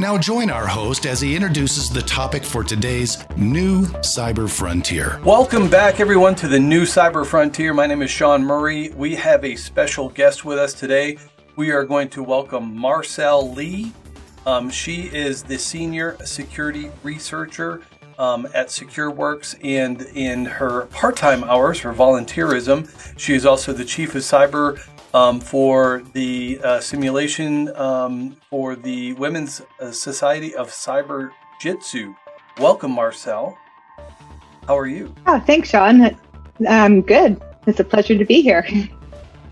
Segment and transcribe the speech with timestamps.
[0.00, 5.20] Now, join our host as he introduces the topic for today's new cyber frontier.
[5.22, 7.72] Welcome back, everyone, to the new cyber frontier.
[7.72, 8.88] My name is Sean Murray.
[8.90, 11.18] We have a special guest with us today.
[11.54, 13.92] We are going to welcome Marcelle Lee.
[14.44, 17.82] Um, she is the senior security researcher
[18.18, 22.88] um, at SecureWorks, and in her part time hours, her volunteerism,
[23.18, 24.80] she is also the chief of cyber
[25.14, 31.30] um, for the uh, simulation um, for the Women's uh, Society of Cyber
[31.60, 32.14] Jitsu.
[32.58, 33.56] Welcome, Marcelle.
[34.66, 35.14] How are you?
[35.26, 36.16] Oh, thanks, Sean.
[36.68, 37.40] I'm good.
[37.66, 38.66] It's a pleasure to be here.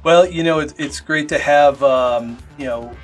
[0.02, 2.96] Well, you know, it's, it's great to have, um, you know,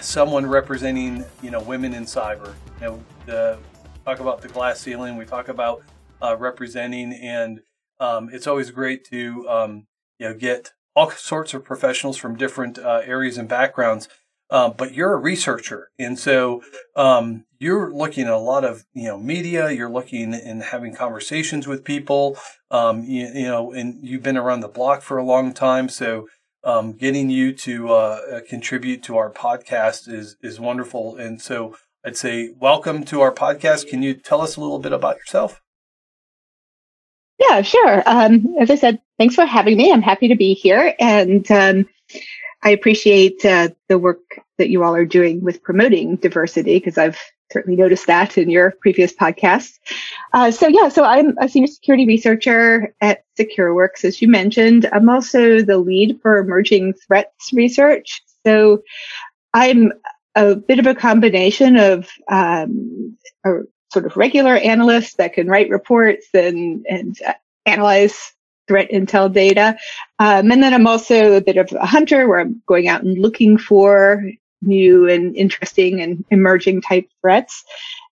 [0.00, 2.54] someone representing, you know, women in cyber.
[2.80, 3.58] You know, the,
[4.04, 5.16] talk about the glass ceiling.
[5.16, 5.84] We talk about
[6.20, 7.60] uh, representing, and
[8.00, 9.86] um, it's always great to, um,
[10.18, 14.08] you know, get all sorts of professionals from different uh, areas and backgrounds.
[14.50, 16.62] Um, but you're a researcher, and so
[16.94, 19.70] um, you're looking at a lot of you know media.
[19.70, 22.36] You're looking and having conversations with people.
[22.70, 26.26] Um, you, you, know, and you've been around the block for a long time, so
[26.64, 31.16] um, getting you to uh, uh, contribute to our podcast is is wonderful.
[31.16, 33.88] And so I'd say welcome to our podcast.
[33.88, 35.62] Can you tell us a little bit about yourself?
[37.48, 38.02] Yeah, sure.
[38.06, 39.92] Um, as I said, thanks for having me.
[39.92, 40.94] I'm happy to be here.
[40.98, 41.88] And um,
[42.62, 44.20] I appreciate uh, the work
[44.58, 47.18] that you all are doing with promoting diversity because I've
[47.52, 49.78] certainly noticed that in your previous podcasts.
[50.32, 54.88] Uh, so yeah, so I'm a senior security researcher at SecureWorks, as you mentioned.
[54.92, 58.22] I'm also the lead for emerging threats research.
[58.46, 58.82] So
[59.52, 59.92] I'm
[60.34, 63.60] a bit of a combination of um, a
[63.92, 67.18] sort of regular analyst that can write reports and and
[67.66, 68.32] analyze
[68.68, 69.76] threat intel data.
[70.18, 73.18] Um, and then I'm also a bit of a hunter where I'm going out and
[73.18, 74.22] looking for
[74.62, 77.64] new and interesting and emerging type threats.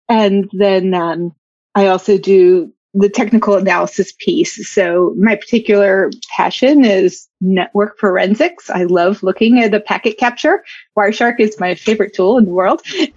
[0.08, 1.34] And then um,
[1.74, 4.68] I also do the technical analysis piece.
[4.68, 8.68] So my particular passion is network forensics.
[8.68, 10.64] I love looking at the packet capture.
[10.98, 12.82] Wireshark is my favorite tool in the world.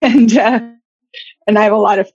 [0.00, 0.60] and uh,
[1.46, 2.10] and I have a lot of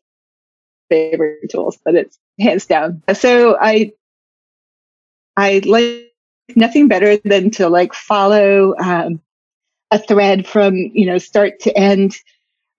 [0.93, 3.01] favorite tools, but it's hands down.
[3.13, 3.93] So I,
[5.35, 6.13] I like
[6.55, 9.21] nothing better than to like follow um,
[9.89, 12.15] a thread from you know start to end,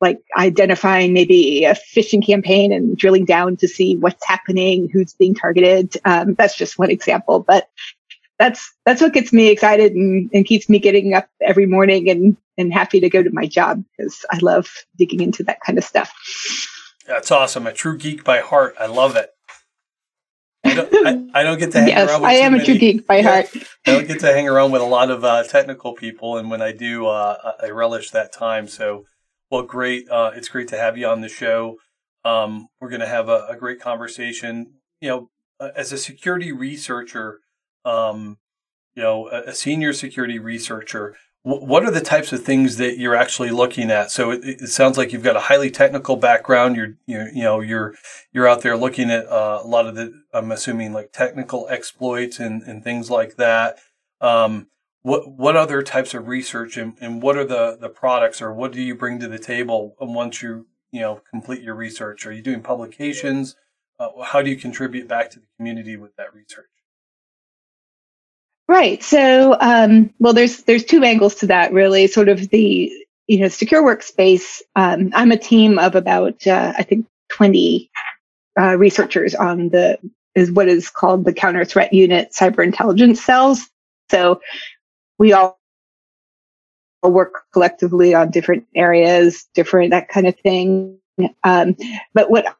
[0.00, 5.34] like identifying maybe a phishing campaign and drilling down to see what's happening, who's being
[5.34, 5.96] targeted.
[6.04, 7.68] Um, that's just one example, but
[8.38, 12.36] that's that's what gets me excited and, and keeps me getting up every morning and
[12.56, 15.84] and happy to go to my job because I love digging into that kind of
[15.84, 16.12] stuff.
[17.06, 17.66] That's awesome.
[17.66, 18.74] A true geek by heart.
[18.78, 19.30] I love it.
[20.64, 22.78] I don't, I, I don't get to hang yes, around with I am a true
[22.78, 23.50] geek by yeah, heart.
[23.86, 26.62] I don't get to hang around with a lot of uh, technical people, and when
[26.62, 28.66] I do, uh, I relish that time.
[28.66, 29.04] So,
[29.50, 30.08] well, great.
[30.08, 31.76] Uh, it's great to have you on the show.
[32.24, 34.72] Um, we're going to have a, a, great conversation.
[35.02, 37.40] You know, uh, as a security researcher,
[37.84, 38.38] um,
[38.94, 43.14] you know, a, a senior security researcher, what are the types of things that you're
[43.14, 44.10] actually looking at?
[44.10, 46.74] So it, it, sounds like you've got a highly technical background.
[46.74, 47.94] You're, you're you know, you're
[48.32, 52.40] you're out there looking at uh, a lot of the, I'm assuming like technical exploits
[52.40, 53.78] and, and things like that.
[54.22, 54.68] Um,
[55.02, 58.72] what what other types of research and, and what are the the products or what
[58.72, 62.26] do you bring to the table once you you know complete your research?
[62.26, 63.54] Are you doing publications?
[64.00, 66.73] Uh, how do you contribute back to the community with that research?
[68.66, 69.02] Right.
[69.02, 72.06] So, um, well, there's there's two angles to that, really.
[72.06, 72.90] Sort of the
[73.26, 74.62] you know secure workspace.
[74.74, 77.90] Um, I'm a team of about uh, I think 20
[78.58, 79.98] uh, researchers on the
[80.34, 83.68] is what is called the counter threat unit cyber intelligence cells.
[84.10, 84.40] So
[85.18, 85.58] we all
[87.02, 90.98] work collectively on different areas, different that kind of thing.
[91.44, 91.76] Um,
[92.14, 92.56] but what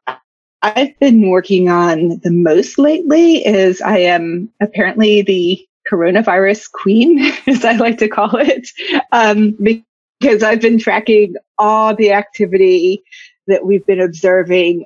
[0.61, 7.65] I've been working on the most lately is I am apparently the coronavirus queen, as
[7.65, 8.69] I like to call it,
[9.11, 13.03] um, because I've been tracking all the activity
[13.47, 14.85] that we've been observing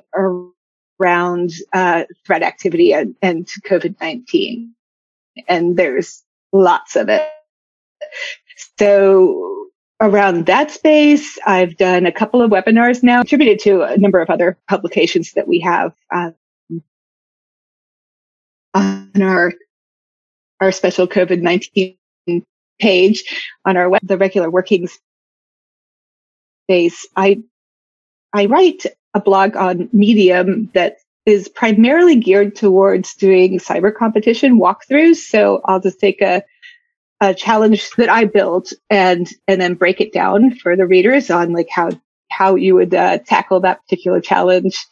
[1.00, 4.74] around uh, threat activity and, and COVID 19.
[5.48, 7.26] And there's lots of it.
[8.78, 9.60] So
[10.00, 11.38] around that space.
[11.46, 15.46] I've done a couple of webinars now, contributed to a number of other publications that
[15.46, 16.34] we have um,
[18.74, 19.52] on our
[20.60, 21.96] our special COVID nineteen
[22.78, 23.24] page
[23.64, 24.98] on our web, the regular workings
[26.66, 27.06] space.
[27.16, 27.42] I
[28.32, 35.16] I write a blog on Medium that is primarily geared towards doing cyber competition walkthroughs.
[35.16, 36.42] So I'll just take a
[37.20, 41.52] a challenge that I built and and then break it down for the readers on
[41.52, 41.90] like how
[42.30, 44.86] how you would uh, tackle that particular challenge.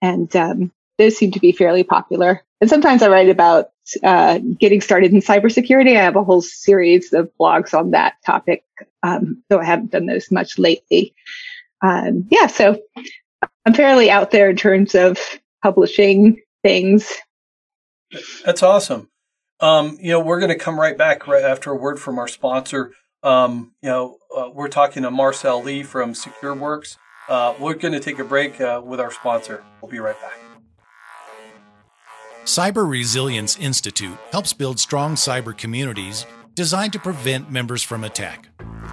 [0.00, 2.43] And um, those seem to be fairly popular.
[2.64, 3.72] And sometimes I write about
[4.02, 5.98] uh, getting started in cybersecurity.
[5.98, 8.64] I have a whole series of blogs on that topic,
[9.02, 11.14] um, though I haven't done those much lately.
[11.82, 12.80] Um, yeah, so
[13.66, 15.18] I'm fairly out there in terms of
[15.62, 17.12] publishing things.
[18.46, 19.10] That's awesome.
[19.60, 22.28] Um, you know, we're going to come right back right after a word from our
[22.28, 22.92] sponsor.
[23.22, 26.96] Um, you know, uh, we're talking to Marcelle Lee from SecureWorks.
[27.28, 29.62] Uh, we're going to take a break uh, with our sponsor.
[29.82, 30.43] We'll be right back.
[32.44, 38.48] Cyber Resilience Institute helps build strong cyber communities designed to prevent members from attack.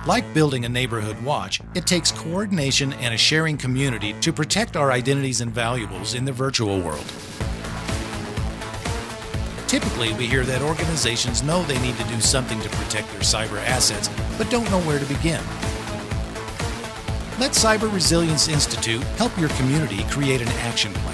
[0.05, 4.93] Like building a neighborhood watch, it takes coordination and a sharing community to protect our
[4.93, 7.03] identities and valuables in the virtual world.
[9.67, 13.61] Typically, we hear that organizations know they need to do something to protect their cyber
[13.65, 15.43] assets, but don't know where to begin.
[17.37, 21.10] Let Cyber Resilience Institute help your community create an action plan.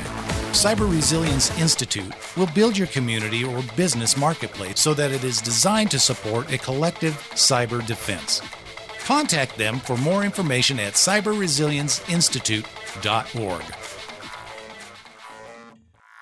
[0.58, 5.92] Cyber Resilience Institute will build your community or business marketplace so that it is designed
[5.92, 8.42] to support a collective cyber defense.
[9.06, 13.64] Contact them for more information at cyberresilienceinstitute.org.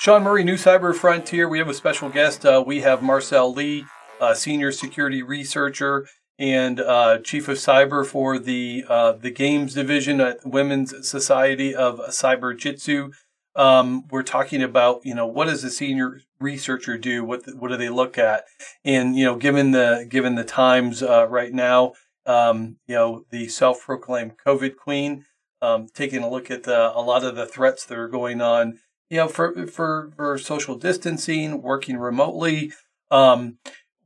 [0.02, 1.48] Sean Murray, New Cyber Frontier.
[1.48, 2.46] We have a special guest.
[2.46, 3.86] Uh, we have Marcelle Lee,
[4.20, 10.20] uh, senior security researcher and uh, chief of cyber for the uh, the games division
[10.20, 13.14] at Women's Society of Cyberjutsu.
[13.56, 17.24] Um, we're talking about you know what does a senior researcher do?
[17.24, 18.46] What what do they look at?
[18.84, 21.94] And you know, given the given the times uh, right now,
[22.26, 25.26] um, you know, the self-proclaimed COVID queen,
[25.62, 28.80] um, taking a look at the, a lot of the threats that are going on
[29.10, 32.74] you know, for for for social distancing, working remotely.
[33.12, 33.58] Um,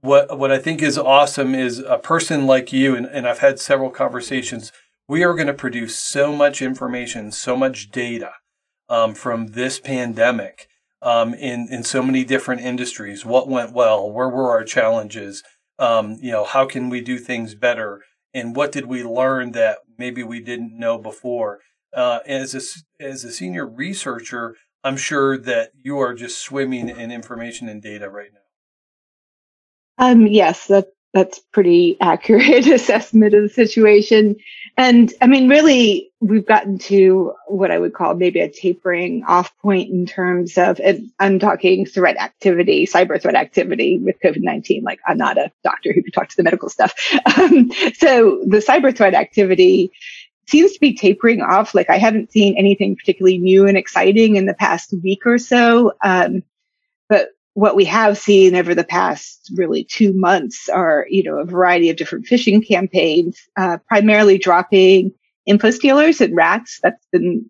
[0.02, 3.60] what what I think is awesome is a person like you, and, and I've had
[3.60, 4.72] several conversations.
[5.08, 8.34] We are going to produce so much information, so much data
[8.90, 10.68] um, from this pandemic
[11.02, 13.26] um, in in so many different industries.
[13.26, 14.10] What went well?
[14.10, 15.44] Where were our challenges?
[15.78, 18.02] Um, you know, how can we do things better?
[18.34, 21.60] And what did we learn that maybe we didn't know before?
[21.94, 27.12] Uh, as a as a senior researcher, I'm sure that you are just swimming in
[27.12, 28.40] information and data right now.
[30.06, 34.36] Um, yes, that that's pretty accurate assessment of the situation.
[34.78, 39.56] And I mean, really, we've gotten to what I would call maybe a tapering off
[39.58, 44.84] point in terms of, and I'm talking threat activity, cyber threat activity with COVID-19.
[44.84, 46.94] Like I'm not a doctor who can talk to the medical stuff.
[47.40, 49.92] Um, so the cyber threat activity
[50.48, 51.74] seems to be tapering off.
[51.74, 55.94] Like I haven't seen anything particularly new and exciting in the past week or so.
[56.04, 56.44] Um,
[57.08, 57.30] but
[57.60, 61.90] what we have seen over the past really two months are, you know, a variety
[61.90, 65.12] of different phishing campaigns, uh, primarily dropping
[65.46, 66.80] info stealers and rats.
[66.82, 67.50] That's been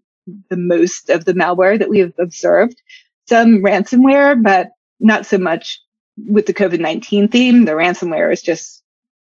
[0.49, 2.81] the most of the malware that we have observed.
[3.27, 5.79] Some ransomware, but not so much
[6.17, 7.65] with the COVID-19 theme.
[7.65, 8.81] The ransomware is just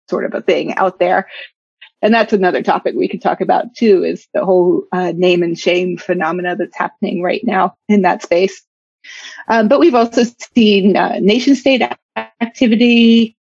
[0.08, 1.28] sort of a thing out there
[2.04, 5.58] and that's another topic we could talk about too is the whole uh, name and
[5.58, 8.62] shame phenomena that's happening right now in that space
[9.48, 11.82] um, but we've also seen uh, nation state
[12.42, 13.38] activity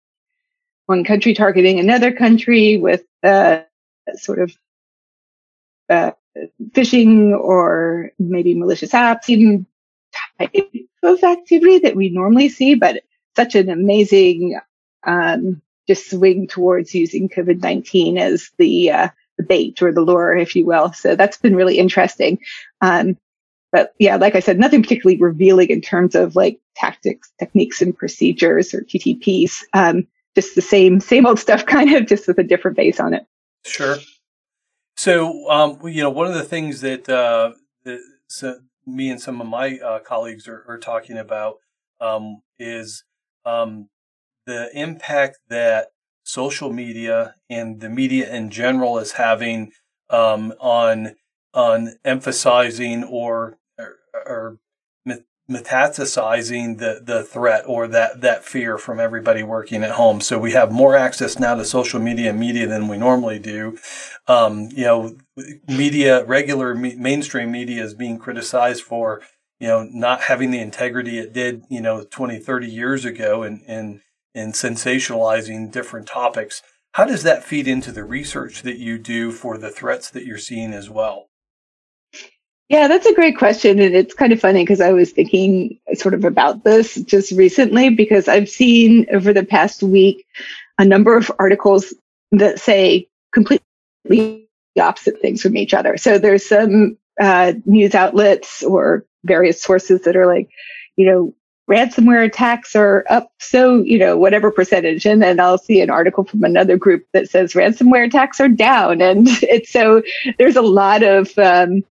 [0.87, 3.61] one country targeting another country with uh,
[4.14, 4.52] sort of
[5.88, 6.11] uh,
[6.71, 9.67] phishing or maybe malicious apps even
[10.38, 10.55] type
[11.02, 13.02] of activity that we normally see but
[13.37, 14.59] such an amazing
[15.05, 20.37] um, just swing towards using COVID 19 as the, uh, the bait or the lure,
[20.37, 20.93] if you will.
[20.93, 22.38] So that's been really interesting.
[22.81, 23.17] Um,
[23.73, 27.97] but yeah, like I said, nothing particularly revealing in terms of like tactics, techniques, and
[27.97, 29.62] procedures or TTPs.
[29.73, 33.15] Um, just the same, same old stuff, kind of, just with a different base on
[33.15, 33.25] it.
[33.65, 33.97] Sure.
[34.97, 37.53] So, um, you know, one of the things that, uh,
[37.85, 41.57] that so me and some of my uh, colleagues are, are, talking about
[42.00, 43.05] um, is
[43.45, 43.89] um,
[44.47, 45.89] the impact that
[46.23, 49.73] social media and the media in general is having
[50.11, 51.15] um, on
[51.54, 54.59] on emphasizing or or, or
[55.50, 60.21] metastasizing the, the threat or that, that fear from everybody working at home.
[60.21, 63.76] So we have more access now to social media and media than we normally do.
[64.28, 65.16] Um, you know,
[65.66, 69.23] media, regular me- mainstream media is being criticized for,
[69.59, 73.62] you know, not having the integrity it did, you know, 20, 30 years ago and,
[73.66, 74.02] and,
[74.33, 76.62] and sensationalizing different topics.
[76.92, 80.38] How does that feed into the research that you do for the threats that you're
[80.38, 81.29] seeing as well?
[82.71, 83.81] Yeah, that's a great question.
[83.81, 87.91] And it's kind of funny because I was thinking sort of about this just recently
[87.91, 90.25] because I've seen over the past week
[90.79, 91.93] a number of articles
[92.31, 94.49] that say completely
[94.79, 95.97] opposite things from each other.
[95.97, 100.49] So there's some uh, news outlets or various sources that are like,
[100.95, 101.35] you know,
[101.69, 105.07] ransomware attacks are up so, you know, whatever percentage.
[105.07, 109.03] And then I'll see an article from another group that says ransomware attacks are down.
[109.03, 110.03] And it's so
[110.39, 111.83] there's a lot of, um,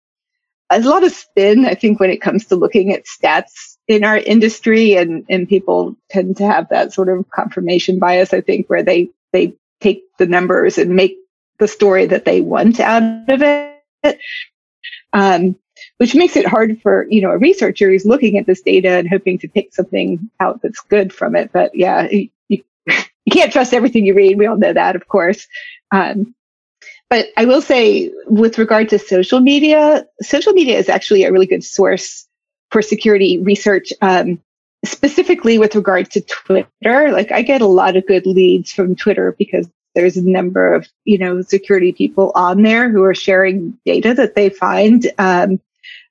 [0.71, 4.19] a lot of spin, I think, when it comes to looking at stats in our
[4.19, 8.83] industry and, and people tend to have that sort of confirmation bias, I think, where
[8.83, 11.17] they, they take the numbers and make
[11.59, 14.19] the story that they want out of it.
[15.13, 15.57] Um,
[15.99, 19.09] which makes it hard for, you know, a researcher who's looking at this data and
[19.09, 21.51] hoping to pick something out that's good from it.
[21.53, 22.63] But yeah, you, you,
[23.33, 24.39] can't trust everything you read.
[24.39, 25.47] We all know that, of course.
[25.91, 26.35] Um,
[27.11, 31.47] but I will say, with regard to social media, social media is actually a really
[31.47, 32.27] good source
[32.71, 34.43] for security research, um,
[34.85, 37.11] specifically with regard to Twitter.
[37.11, 40.87] Like, I get a lot of good leads from Twitter because there's a number of
[41.05, 45.11] you know security people on there who are sharing data that they find.
[45.19, 45.61] Um,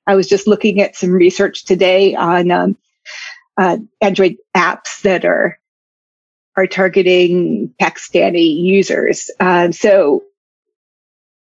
[0.06, 2.76] I was just looking at some research today on um,
[3.56, 5.58] uh, Android apps that are
[6.56, 9.30] are targeting Pakistani users.
[9.38, 10.24] Um, so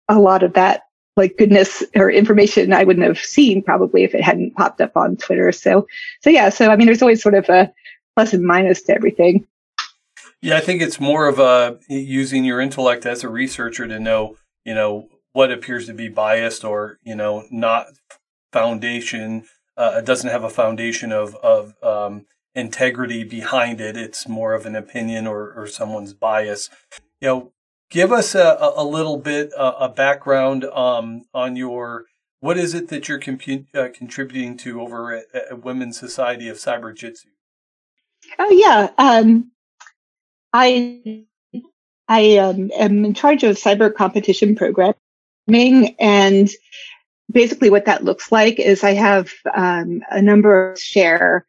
[0.09, 0.83] a lot of that
[1.17, 5.17] like goodness or information I wouldn't have seen probably if it hadn't popped up on
[5.17, 5.51] Twitter.
[5.51, 5.87] So,
[6.21, 7.73] so yeah, so I mean, there's always sort of a
[8.15, 9.47] plus and minus to everything.
[10.43, 14.37] Yeah, I think it's more of a using your intellect as a researcher to know,
[14.65, 17.87] you know, what appears to be biased or you know not
[18.53, 19.45] foundation.
[19.77, 23.97] Uh, it doesn't have a foundation of of um, integrity behind it.
[23.97, 26.71] It's more of an opinion or or someone's bias.
[27.21, 27.53] You know,
[27.91, 32.05] give us a, a little bit uh, a background um, on your
[32.41, 36.59] what is it that you're compu- uh, contributing to over at, at, Women's Society of
[36.59, 37.27] Cyberjutsu?
[38.39, 39.51] Oh yeah, um,
[40.53, 41.25] I
[42.09, 46.51] I um, am in charge of cyber competition programming, and
[47.31, 51.47] basically what that looks like is I have um, a number of share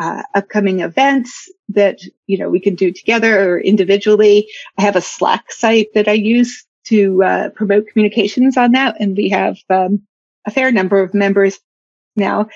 [0.00, 4.48] uh, upcoming events that you know we can do together or individually.
[4.78, 9.16] I have a Slack site that I use to uh, promote communications on that, and
[9.16, 10.02] we have um,
[10.46, 11.60] a fair number of members
[12.16, 12.48] now.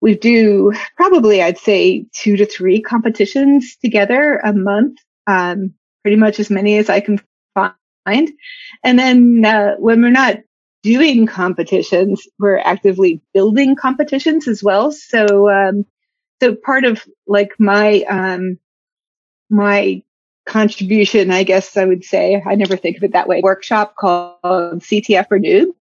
[0.00, 6.38] We do probably, I'd say, two to three competitions together a month, um, pretty much
[6.38, 7.20] as many as I can
[7.54, 8.30] find.
[8.84, 10.38] And then uh, when we're not
[10.82, 14.92] doing competitions, we're actively building competitions as well.
[14.92, 15.84] So um,
[16.40, 18.58] so part of like my um
[19.50, 20.02] my
[20.48, 24.40] contribution, I guess I would say, I never think of it that way, workshop called
[24.42, 25.74] CTF for Noobs.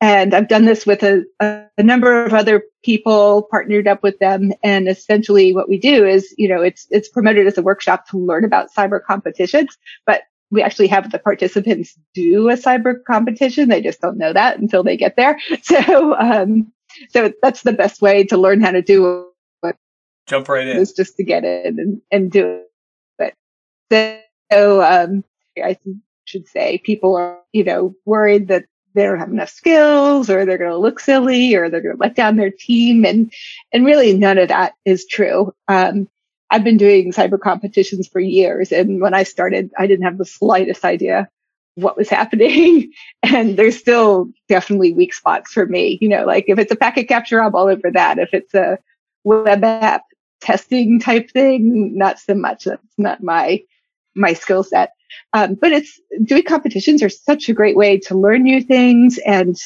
[0.00, 4.52] And I've done this with a, a, number of other people, partnered up with them.
[4.62, 8.18] And essentially what we do is, you know, it's, it's promoted as a workshop to
[8.18, 9.76] learn about cyber competitions,
[10.06, 13.68] but we actually have the participants do a cyber competition.
[13.68, 15.38] They just don't know that until they get there.
[15.62, 16.72] So, um,
[17.10, 19.28] so that's the best way to learn how to do
[20.28, 20.76] Jump right in.
[20.76, 22.62] It's just to get in and, and do
[23.18, 23.34] it.
[24.52, 25.24] So, um,
[25.56, 25.76] I
[26.24, 30.58] should say people are, you know, worried that they don't have enough skills or they're
[30.58, 33.04] going to look silly or they're going to let down their team.
[33.04, 33.32] And,
[33.72, 35.52] and really none of that is true.
[35.68, 36.08] Um,
[36.50, 38.72] I've been doing cyber competitions for years.
[38.72, 41.28] And when I started, I didn't have the slightest idea
[41.74, 42.92] what was happening.
[43.22, 45.98] And there's still definitely weak spots for me.
[46.00, 48.18] You know, like if it's a packet capture, I'm all over that.
[48.18, 48.78] If it's a
[49.24, 50.04] web app,
[50.40, 52.64] testing type thing, not so much.
[52.64, 53.62] That's not my
[54.14, 54.90] my skill set.
[55.32, 59.56] Um, but it's doing competitions are such a great way to learn new things and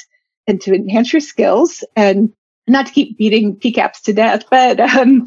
[0.47, 2.33] and to enhance your skills and
[2.69, 5.27] not to keep beating PCAPs to death, but um,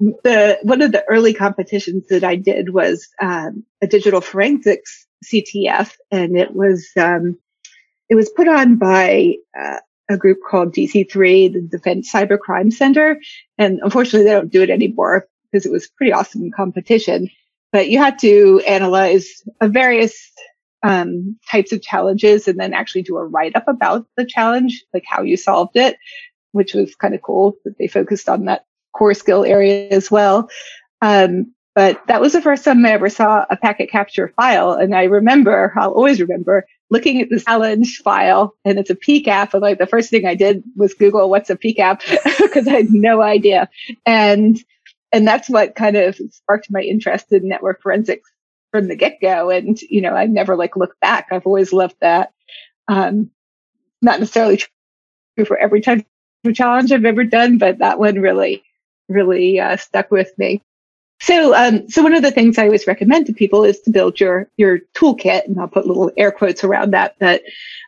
[0.00, 5.92] the one of the early competitions that I did was um, a digital forensics CTF,
[6.10, 7.38] and it was um,
[8.08, 9.78] it was put on by uh,
[10.10, 13.20] a group called DC3, the Defense Cyber Crime Center.
[13.58, 17.28] And unfortunately, they don't do it anymore because it was pretty awesome competition.
[17.72, 20.30] But you had to analyze various
[20.82, 25.04] um, types of challenges and then actually do a write up about the challenge, like
[25.06, 25.96] how you solved it.
[26.52, 30.48] which was kind of cool that they focused on that core skill area as well.
[31.00, 34.72] Um, but that was the first time I ever saw a packet capture file.
[34.72, 39.54] And I remember, I'll always remember looking at this challenge file and it's a PCAP.
[39.54, 42.02] And like the first thing I did was Google what's a PCAP
[42.38, 43.70] because I had no idea.
[44.04, 44.62] And,
[45.10, 48.30] and that's what kind of sparked my interest in network forensics
[48.72, 49.48] from the get go.
[49.48, 51.28] And, you know, I've never like looked back.
[51.32, 52.30] I've always loved that.
[52.88, 53.30] Um,
[54.02, 56.06] not necessarily true for every type
[56.44, 58.62] of challenge I've ever done, but that one really,
[59.08, 60.62] really uh, stuck with me.
[61.22, 64.18] So, um, so one of the things I always recommend to people is to build
[64.18, 67.14] your your toolkit, and I'll put little air quotes around that.
[67.20, 67.42] But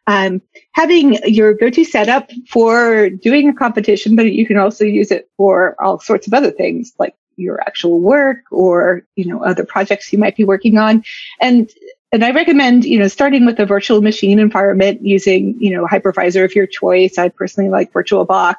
[0.07, 5.29] um, having your go-to setup for doing a competition, but you can also use it
[5.37, 10.12] for all sorts of other things, like your actual work or you know other projects
[10.12, 11.03] you might be working on,
[11.41, 11.69] and
[12.12, 16.45] and I recommend, you know, starting with a virtual machine environment using, you know, hypervisor
[16.45, 17.19] of your choice.
[17.19, 18.55] I personally like VirtualBox.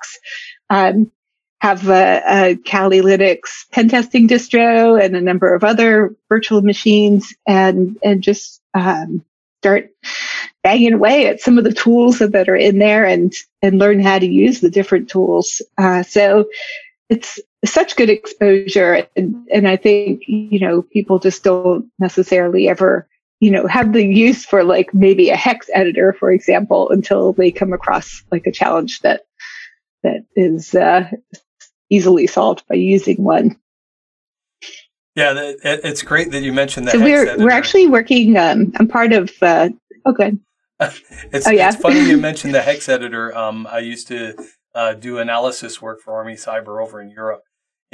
[0.70, 1.10] Um,
[1.65, 7.34] have a, a Kali Linux pen testing distro and a number of other virtual machines
[7.48, 9.25] and, and just, um,
[9.63, 9.89] start
[10.63, 14.19] banging away at some of the tools that are in there and, and learn how
[14.19, 15.60] to use the different tools.
[15.79, 16.45] Uh, so
[17.10, 19.07] it's such good exposure.
[19.15, 23.07] And, and I think, you know, people just don't necessarily ever,
[23.39, 27.50] you know, have the use for like maybe a hex editor, for example, until they
[27.50, 29.22] come across like a challenge that
[30.03, 31.10] that is uh,
[31.89, 33.60] easily solved by using one.
[35.15, 36.92] Yeah, it's great that you mentioned that.
[36.92, 38.36] So we're we're actually working.
[38.36, 39.32] Um, I'm part of.
[39.42, 39.70] Uh,
[40.06, 40.39] oh, good.
[40.82, 41.70] it's, oh, yeah.
[41.70, 43.36] it's funny you mentioned the hex editor.
[43.36, 44.36] Um, I used to
[44.74, 47.44] uh, do analysis work for Army Cyber over in Europe,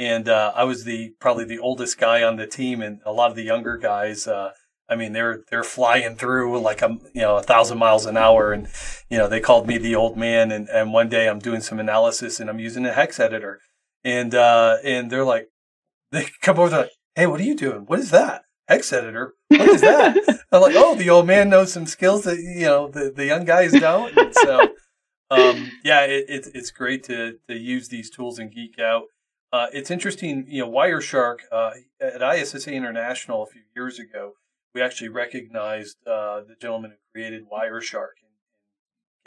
[0.00, 3.30] and uh, I was the probably the oldest guy on the team, and a lot
[3.30, 4.26] of the younger guys.
[4.26, 4.50] Uh,
[4.88, 8.52] I mean, they're they're flying through like a you know a thousand miles an hour,
[8.52, 8.66] and
[9.08, 10.50] you know they called me the old man.
[10.50, 13.60] And, and one day I'm doing some analysis, and I'm using a hex editor,
[14.04, 15.48] and uh, and they're like,
[16.12, 17.80] they come over, they're like, "Hey, what are you doing?
[17.86, 18.44] What is that?
[18.68, 19.34] Hex editor?
[19.48, 20.16] What is that?"
[20.52, 23.44] I'm like, "Oh, the old man knows some skills that you know the, the young
[23.44, 24.60] guys don't." And so,
[25.30, 29.04] um, yeah, it, it, it's great to to use these tools and geek out.
[29.52, 34.32] Uh, it's interesting, you know, Wireshark uh, at ISSA International a few years ago.
[34.74, 38.32] We actually recognized uh, the gentleman who created Wireshark and,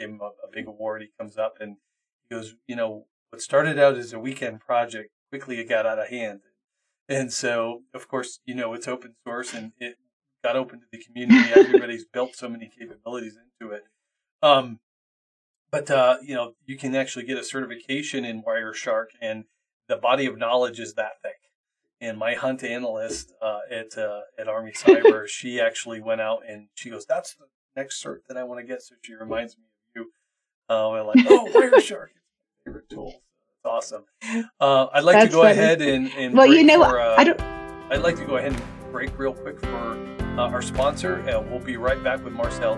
[0.00, 1.02] gave him a, a big award.
[1.02, 1.76] He comes up and
[2.28, 5.98] he goes, you know, what started out as a weekend project quickly it got out
[5.98, 6.40] of hand.
[7.06, 9.96] And so, of course, you know, it's open source and it
[10.42, 11.50] got open to the community.
[11.54, 13.82] Everybody's built so many capabilities into it.
[14.42, 14.80] Um,
[15.70, 19.44] but, uh, you know, you can actually get a certification in Wireshark and
[19.86, 21.36] the body of knowledge is that thick.
[22.00, 26.68] And my hunt analyst uh, at uh, at Army Cyber, she actually went out and
[26.74, 29.64] she goes, "That's the next cert that I want to get." So she reminds me
[29.64, 30.10] of you.
[30.68, 32.08] Uh, we're like, "Oh, Wireshark,
[32.66, 33.08] favorite tool.
[33.08, 34.04] It's awesome.
[34.60, 35.52] Uh, I'd like That's to go funny.
[35.52, 37.40] ahead and, and well, you know, for, uh, I don't.
[37.90, 39.66] I'd like to go ahead and break real quick for
[40.36, 42.76] uh, our sponsor, and we'll be right back with Marcelle.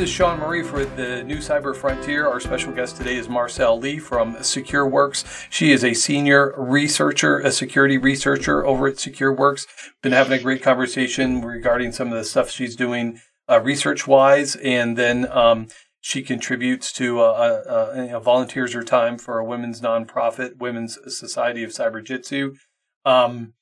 [0.00, 2.26] Is Sean Murray for the New Cyber Frontier.
[2.26, 5.46] Our special guest today is Marcelle Lee from SecureWorks.
[5.50, 9.66] She is a senior researcher, a security researcher over at SecureWorks.
[10.00, 14.56] Been having a great conversation regarding some of the stuff she's doing uh, research wise,
[14.56, 15.68] and then um,
[16.00, 21.62] she contributes to uh, uh, uh, volunteers her time for a women's nonprofit, Women's Society
[21.62, 22.56] of Cyberjutsu.
[23.04, 23.52] Um,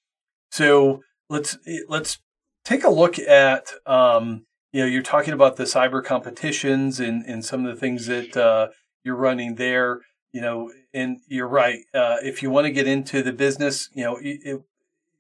[0.53, 2.21] so let's let's
[2.65, 7.45] take a look at um, you know, you're talking about the cyber competitions and, and
[7.45, 8.69] some of the things that uh,
[9.03, 10.01] you're running there,
[10.33, 11.81] you know, and you're right.
[11.95, 14.61] Uh, if you want to get into the business, you know, it,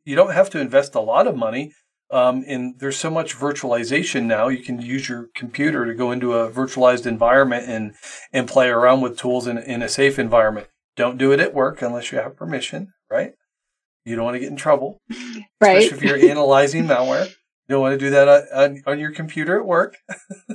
[0.04, 1.72] you don't have to invest a lot of money.
[2.10, 4.48] Um, and there's so much virtualization now.
[4.48, 7.94] You can use your computer to go into a virtualized environment and
[8.32, 10.68] and play around with tools in, in a safe environment.
[10.96, 13.32] Don't do it at work unless you have permission, right?
[14.06, 15.02] You don't want to get in trouble,
[15.60, 15.82] right?
[15.82, 17.30] Especially if you're analyzing malware.
[17.68, 19.96] You don't want to do that on, on your computer at work.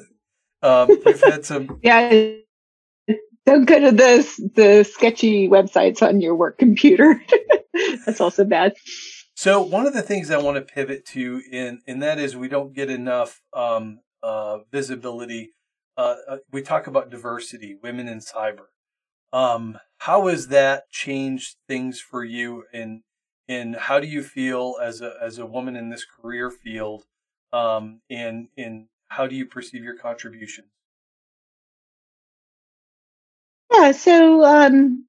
[0.63, 1.79] um, we've had some.
[1.83, 2.33] Yeah.
[3.45, 7.21] Don't go to the the sketchy websites on your work computer.
[8.05, 8.73] That's also bad.
[9.35, 12.47] So one of the things I want to pivot to in and that is we
[12.47, 15.51] don't get enough um, uh, visibility
[15.97, 18.67] uh, uh, we talk about diversity, women in cyber.
[19.31, 23.01] Um, how has that changed things for you, and
[23.47, 27.05] and how do you feel as a as a woman in this career field,
[27.51, 30.65] um, and and how do you perceive your contribution?
[33.73, 35.05] Yeah, so um,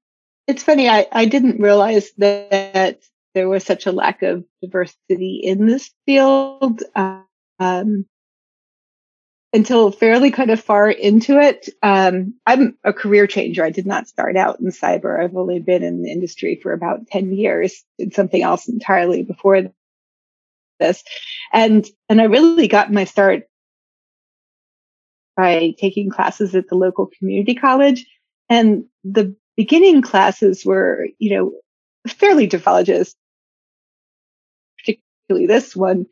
[0.47, 0.89] it's funny.
[0.89, 2.99] I, I didn't realize that
[3.33, 6.83] there was such a lack of diversity in this field.
[6.95, 8.05] Um,
[9.55, 11.69] until fairly kind of far into it.
[11.81, 13.63] Um, I'm a career changer.
[13.63, 15.17] I did not start out in cyber.
[15.17, 19.61] I've only been in the industry for about 10 years, did something else entirely before
[20.77, 21.05] this.
[21.53, 23.43] And, and I really got my start
[25.37, 28.05] by taking classes at the local community college.
[28.49, 31.53] And the beginning classes were, you know,
[32.09, 33.15] fairly developed,
[34.77, 36.07] particularly this one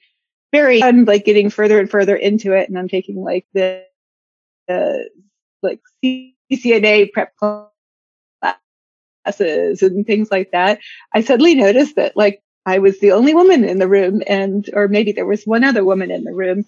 [0.53, 3.83] very I'm like getting further and further into it and I'm taking like the,
[4.67, 5.09] the
[5.61, 7.33] like CCNA prep
[9.25, 10.79] classes and things like that.
[11.13, 14.87] I suddenly noticed that like I was the only woman in the room and, or
[14.87, 16.65] maybe there was one other woman in the room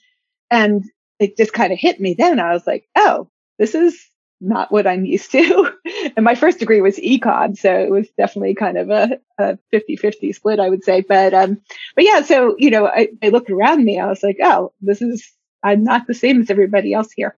[0.49, 0.83] and
[1.19, 2.39] it just kind of hit me then.
[2.39, 3.97] I was like, oh, this is
[4.41, 5.71] not what I'm used to.
[6.15, 7.57] and my first degree was econ.
[7.57, 11.01] So it was definitely kind of a, a 50-50 split, I would say.
[11.01, 11.61] But, um,
[11.95, 13.99] but yeah, so, you know, I, I looked around me.
[13.99, 15.31] I was like, oh, this is,
[15.63, 17.37] I'm not the same as everybody else here.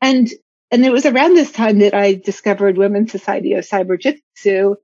[0.00, 0.28] And,
[0.70, 4.76] and it was around this time that I discovered Women's Society of Cyberjutsu.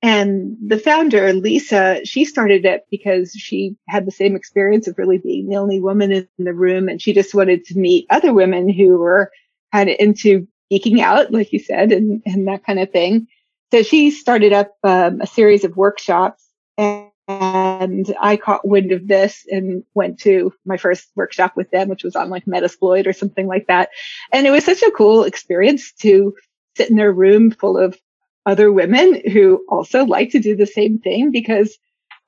[0.00, 5.18] And the founder, Lisa, she started it because she had the same experience of really
[5.18, 6.88] being the only woman in the room.
[6.88, 9.32] And she just wanted to meet other women who were
[9.72, 13.28] kind of into geeking out, like you said, and, and that kind of thing.
[13.72, 19.06] So she started up um, a series of workshops and, and I caught wind of
[19.06, 23.12] this and went to my first workshop with them, which was on like Metasploit or
[23.12, 23.90] something like that.
[24.32, 26.34] And it was such a cool experience to
[26.76, 27.98] sit in a room full of
[28.46, 31.76] other women who also like to do the same thing because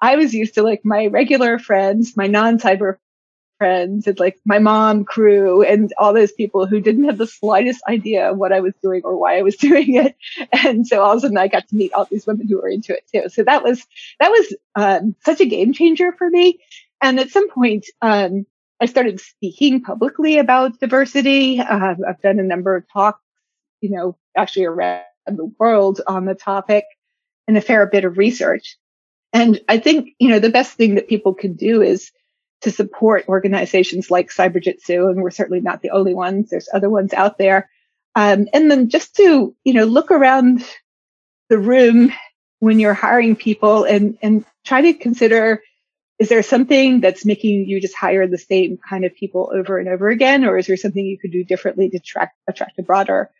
[0.02, 2.96] I was used to like my regular friends, my non-cyber
[3.60, 7.82] friends and like my mom crew and all those people who didn't have the slightest
[7.86, 10.16] idea what I was doing or why I was doing it.
[10.64, 12.70] And so all of a sudden I got to meet all these women who were
[12.70, 13.28] into it too.
[13.28, 13.86] So that was,
[14.18, 16.58] that was um, such a game changer for me.
[17.02, 18.46] And at some point, um,
[18.80, 21.60] I started speaking publicly about diversity.
[21.60, 23.20] Uh, I've done a number of talks,
[23.82, 26.84] you know, actually around the world on the topic
[27.46, 28.78] and a fair bit of research.
[29.34, 32.10] And I think, you know, the best thing that people can do is
[32.62, 36.50] to support organizations like Cyberjutsu, and we're certainly not the only ones.
[36.50, 37.70] There's other ones out there.
[38.14, 40.64] Um, and then just to, you know, look around
[41.48, 42.12] the room
[42.58, 45.62] when you're hiring people and, and try to consider,
[46.18, 49.88] is there something that's making you just hire the same kind of people over and
[49.88, 50.44] over again?
[50.44, 53.30] Or is there something you could do differently to attract, attract a broader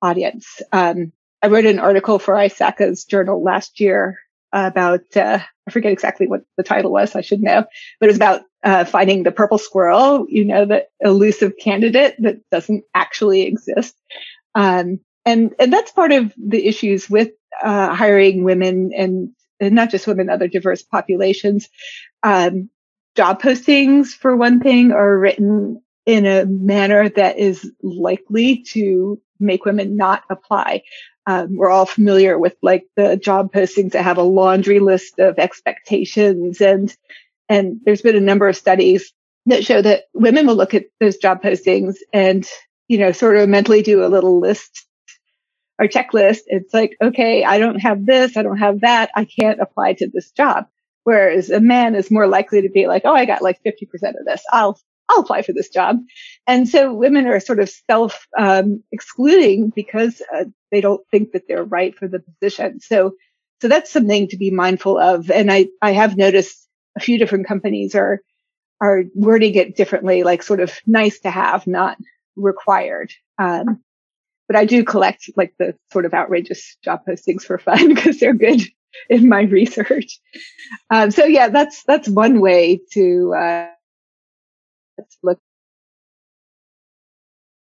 [0.00, 0.62] audience?
[0.72, 1.12] Um,
[1.42, 4.18] I wrote an article for ISACA's journal last year
[4.52, 7.14] about, uh, I forget exactly what the title was.
[7.14, 7.64] I should know,
[7.98, 12.38] but it was about uh, finding the purple squirrel, you know, the elusive candidate that
[12.50, 13.96] doesn't actually exist.
[14.54, 17.30] Um, and, and that's part of the issues with,
[17.62, 21.68] uh, hiring women and, and, not just women, other diverse populations.
[22.22, 22.70] Um,
[23.16, 29.64] job postings, for one thing, are written in a manner that is likely to make
[29.64, 30.82] women not apply.
[31.26, 35.38] Um, we're all familiar with like the job postings that have a laundry list of
[35.38, 36.94] expectations and
[37.48, 39.12] and there's been a number of studies
[39.46, 42.46] that show that women will look at those job postings and,
[42.88, 44.86] you know, sort of mentally do a little list
[45.78, 46.40] or checklist.
[46.46, 48.36] It's like, okay, I don't have this.
[48.36, 49.10] I don't have that.
[49.16, 50.66] I can't apply to this job.
[51.04, 54.26] Whereas a man is more likely to be like, oh, I got like 50% of
[54.26, 54.42] this.
[54.52, 54.78] I'll,
[55.10, 55.98] I'll apply for this job.
[56.46, 61.42] And so women are sort of self um, excluding because uh, they don't think that
[61.48, 62.80] they're right for the position.
[62.80, 63.12] So,
[63.60, 65.30] so that's something to be mindful of.
[65.30, 68.20] And I, I have noticed a few different companies are
[68.80, 71.98] are wording it differently, like sort of nice to have, not
[72.34, 73.12] required.
[73.38, 73.82] Um,
[74.48, 78.34] but I do collect like the sort of outrageous job postings for fun because they're
[78.34, 78.62] good
[79.08, 80.18] in my research.
[80.90, 83.66] Um, so yeah, that's that's one way to uh,
[85.22, 85.38] look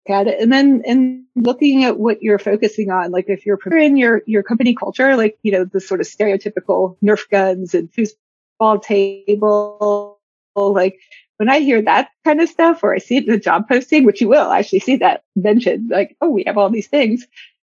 [0.08, 3.98] at it, and then and looking at what you're focusing on, like if you're in
[3.98, 8.82] your your company culture, like you know the sort of stereotypical Nerf guns and foosball
[8.82, 10.20] table.
[10.56, 11.00] Like
[11.38, 14.06] when I hear that kind of stuff, or I see it in the job posting,
[14.06, 17.26] which you will actually see that mentioned, like, oh, we have all these things.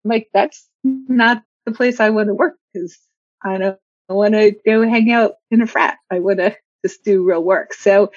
[0.04, 2.96] I'm like, that's not the place I want to work because
[3.42, 5.98] I don't want to go hang out in a frat.
[6.12, 7.74] I want to just do real work.
[7.74, 8.12] So,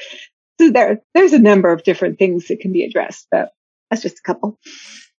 [0.59, 3.51] so there, there's a number of different things that can be addressed, but
[3.89, 4.59] that's just a couple.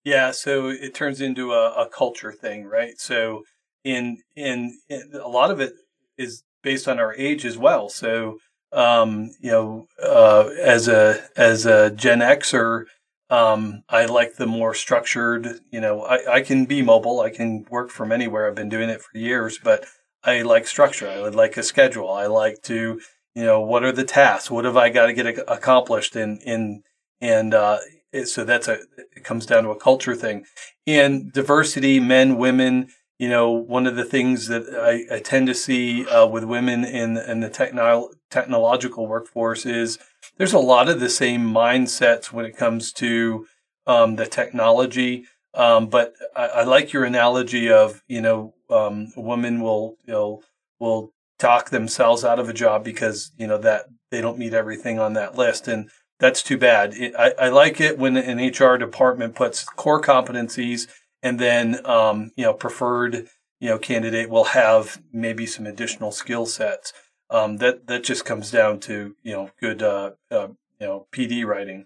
[0.03, 2.97] Yeah, so it turns into a, a culture thing, right?
[2.97, 3.43] So
[3.83, 5.73] in, in, in a lot of it
[6.17, 7.89] is based on our age as well.
[7.89, 8.37] So
[8.71, 12.85] um, you know, uh, as a as a Gen Xer,
[13.29, 15.59] um, I like the more structured.
[15.71, 17.19] You know, I, I can be mobile.
[17.19, 18.47] I can work from anywhere.
[18.47, 19.85] I've been doing it for years, but
[20.23, 21.09] I like structure.
[21.09, 22.11] I would like a schedule.
[22.11, 23.01] I like to,
[23.35, 24.51] you know, what are the tasks?
[24.51, 26.15] What have I got to get accomplished?
[26.15, 26.83] In in
[27.19, 27.79] and uh,
[28.25, 28.79] so that's a
[29.15, 30.45] it comes down to a culture thing,
[30.87, 32.89] and diversity, men, women
[33.21, 36.83] you know, one of the things that I, I tend to see uh, with women
[36.83, 39.99] in in the techno- technological workforce is
[40.37, 43.45] there's a lot of the same mindsets when it comes to
[43.85, 45.25] um, the technology.
[45.53, 50.13] Um, but I, I, like your analogy of you know, um, a woman will you
[50.13, 50.41] know
[50.79, 54.99] will talk themselves out of a job because you know that they don't meet everything
[54.99, 56.93] on that list, and that's too bad.
[56.93, 60.87] It, I, I like it when an HR department puts core competencies
[61.23, 63.27] and then um, you know preferred
[63.59, 66.93] you know candidate will have maybe some additional skill sets.
[67.29, 70.47] Um, that that just comes down to you know good uh, uh,
[70.79, 71.85] you know PD writing.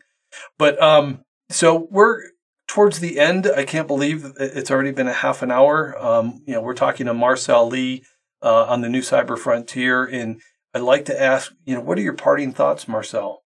[0.57, 2.21] But um, so we're
[2.67, 3.47] towards the end.
[3.47, 5.95] I can't believe it's already been a half an hour.
[6.03, 8.03] Um, you know we're talking to Marcelle Lee
[8.45, 10.39] uh, on the new cyber frontier, and
[10.73, 13.43] I'd like to ask you know what are your parting thoughts, Marcelle?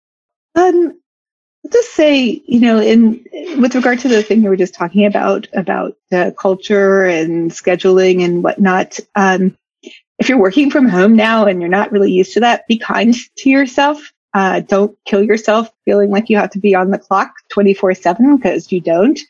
[0.55, 0.99] Um,
[1.73, 3.25] just say, you know, in
[3.59, 8.25] with regard to the thing you were just talking about about uh, culture and scheduling
[8.25, 8.99] and whatnot.
[9.15, 9.57] Um,
[10.19, 13.15] if you're working from home now and you're not really used to that, be kind
[13.39, 14.13] to yourself.
[14.33, 18.37] Uh, don't kill yourself feeling like you have to be on the clock 24 7
[18.37, 19.21] because you don't.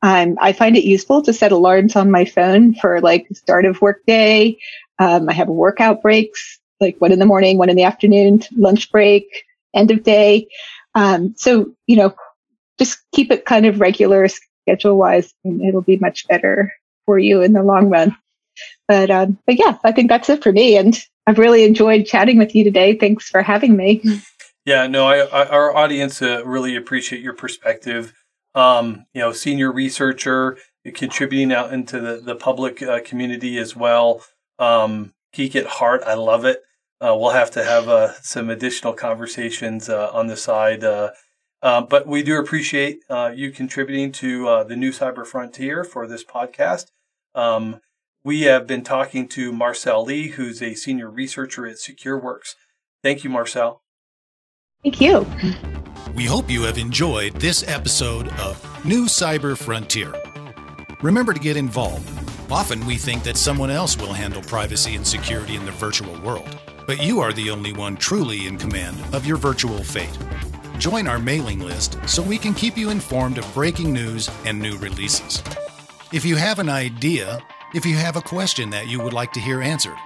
[0.00, 3.82] Um, I find it useful to set alarms on my phone for like start of
[3.82, 4.58] work day.
[4.98, 8.90] Um, I have workout breaks, like one in the morning, one in the afternoon, lunch
[8.90, 10.48] break, end of day.
[10.94, 12.14] Um, so, you know,
[12.78, 16.72] just keep it kind of regular schedule wise and it'll be much better
[17.04, 18.16] for you in the long run.
[18.88, 20.76] But, um, but yeah, I think that's it for me.
[20.76, 22.94] And I've really enjoyed chatting with you today.
[22.96, 24.02] Thanks for having me.
[24.66, 28.12] Yeah, no, I, I, our audience uh, really appreciate your perspective.
[28.52, 30.58] Um, you know, senior researcher,
[30.92, 34.24] contributing out into the, the public uh, community as well.
[34.58, 36.02] Um, geek at heart.
[36.06, 36.62] I love it.
[37.00, 40.82] Uh, we'll have to have uh, some additional conversations uh, on the side.
[40.82, 41.10] Uh,
[41.62, 46.24] uh, but we do appreciate uh, you contributing to the new cyber frontier for this
[46.24, 46.86] podcast.
[47.34, 47.80] Um,
[48.24, 52.54] we have been talking to Marcelle Lee, who's a senior researcher at SecureWorks.
[53.02, 53.82] Thank you, Marcelle.
[54.82, 55.26] Thank you.
[56.14, 60.14] We hope you have enjoyed this episode of New Cyber Frontier.
[61.02, 62.25] Remember to get involved.
[62.50, 66.48] Often we think that someone else will handle privacy and security in the virtual world
[66.86, 70.16] but you are the only one truly in command of your virtual fate.
[70.78, 74.76] Join our mailing list so we can keep you informed of breaking news and new
[74.78, 75.42] releases.
[76.12, 77.40] If you have an idea,
[77.74, 79.96] if you have a question that you would like to hear answered,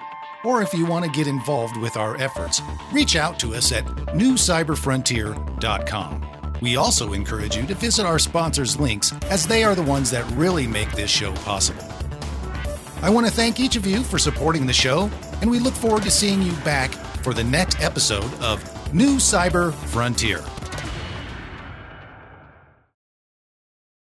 [0.42, 3.85] or if you want to get involved with our efforts, reach out to us at
[3.85, 6.26] newcyberfrontier.com.
[6.62, 10.24] We also encourage you to visit our sponsors' links as they are the ones that
[10.33, 11.85] really make this show possible.
[13.02, 15.10] I want to thank each of you for supporting the show,
[15.40, 16.90] and we look forward to seeing you back
[17.22, 20.42] for the next episode of New Cyber Frontier.